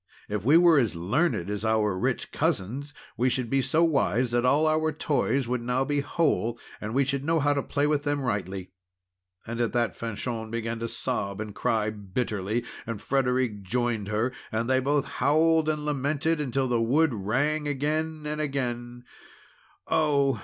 [0.27, 4.47] If we were as learned as our rich cousins, we should be so wise that
[4.47, 8.01] all our toys would now be whole; and we should know how to play with
[8.03, 8.71] them rightly."
[9.45, 14.67] And at that Fanchon began to sob and cry bitterly, and Frederic joined her; and
[14.67, 19.03] they both howled and lamented until the wood rang again and again:
[19.85, 20.39] "Oh!